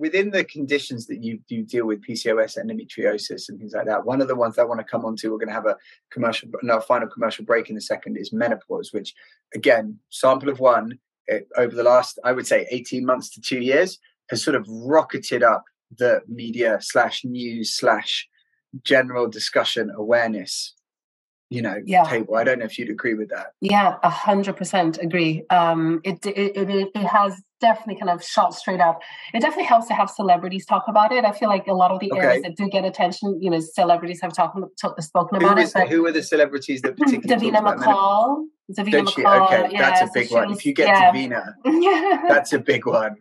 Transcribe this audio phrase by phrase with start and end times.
[0.00, 4.06] within the conditions that you you deal with PCOS, endometriosis, and things like that.
[4.06, 5.76] One of the ones I want to come on to, we're going to have a
[6.10, 9.14] commercial, no, final commercial break in a second, is menopause, which
[9.54, 13.60] again, sample of one it, over the last, I would say, eighteen months to two
[13.60, 13.98] years,
[14.30, 15.64] has sort of rocketed up
[15.96, 18.26] the media slash news slash
[18.82, 20.74] general discussion awareness
[21.50, 22.04] you know yeah.
[22.04, 26.00] table i don't know if you'd agree with that yeah a hundred percent agree um
[26.04, 29.00] it, it it it has definitely kind of shot straight up.
[29.34, 31.24] It definitely helps to have celebrities talk about it.
[31.24, 32.20] I feel like a lot of the okay.
[32.20, 35.74] areas that do get attention you know celebrities have talked talk, spoken about who is,
[35.74, 38.44] it who are the celebrities that particularly davina mccall.
[38.76, 40.48] Davina mccall okay yeah, that's a big so one.
[40.48, 41.12] Was, if you get yeah.
[41.12, 41.54] davina
[42.28, 43.16] that's a big one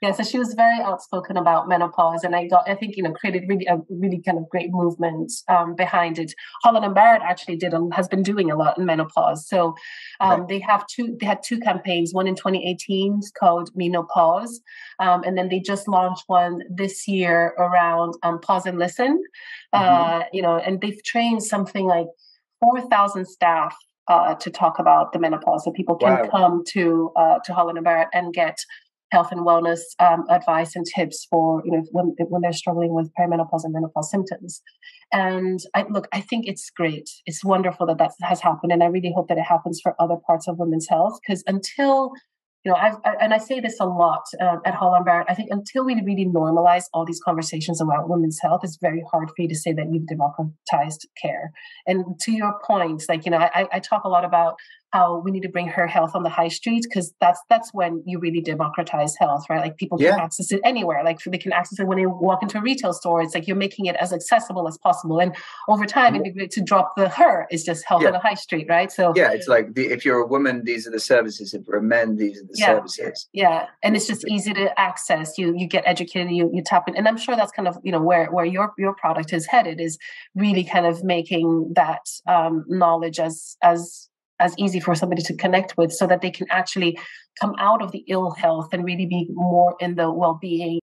[0.00, 3.12] yeah so she was very outspoken about menopause and i got i think you know
[3.12, 7.56] created really a really kind of great movement um, behind it holland and barrett actually
[7.56, 9.74] did a, has been doing a lot in menopause so
[10.20, 14.60] um, they have two they had two campaigns one in 2018 called menopause
[14.98, 19.22] um, and then they just launched one this year around um, pause and listen
[19.74, 19.84] mm-hmm.
[19.84, 22.06] uh, you know and they've trained something like
[22.60, 23.76] 4000 staff
[24.08, 26.28] uh, to talk about the menopause so people can wow.
[26.30, 28.58] come to uh, to holland and barrett and get
[29.10, 33.10] health and wellness um, advice and tips for you know when when they're struggling with
[33.18, 34.62] perimenopause and menopause symptoms.
[35.12, 37.10] And I look, I think it's great.
[37.26, 40.16] It's wonderful that that has happened, and I really hope that it happens for other
[40.26, 42.12] parts of women's health because until
[42.64, 45.26] you know, I've, I, and I say this a lot uh, at Holland Barrett.
[45.30, 49.28] I think until we really normalize all these conversations around women's health, it's very hard
[49.28, 51.52] for you to say that you've democratized care.
[51.86, 54.56] And to your point, like you know, I, I talk a lot about
[54.92, 58.02] how we need to bring her health on the high street because that's that's when
[58.06, 59.60] you really democratize health right?
[59.60, 60.22] Like people can yeah.
[60.22, 61.02] access it anywhere.
[61.04, 63.22] Like they can access it when they walk into a retail store.
[63.22, 65.20] It's like you're making it as accessible as possible.
[65.20, 65.34] And
[65.68, 68.08] over time it'd be great to drop the her is just health yeah.
[68.08, 68.90] on the high street right?
[68.90, 71.54] So yeah it's like the, if you're a woman these are the services.
[71.54, 72.66] If you're a man these are the yeah.
[72.66, 73.28] services.
[73.32, 73.66] Yeah.
[73.82, 75.38] And it's just easy to access.
[75.38, 76.96] You you get educated you you tap in.
[76.96, 79.80] And i'm sure that's kind of you know where where your your product is headed
[79.80, 79.98] is
[80.34, 84.09] really kind of making that um, knowledge as as
[84.40, 86.98] as easy for somebody to connect with so that they can actually
[87.40, 90.79] come out of the ill health and really be more in the well-being